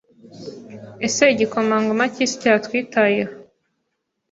[1.07, 3.33] Ese igikomangoma cy'isi cyatwitayeho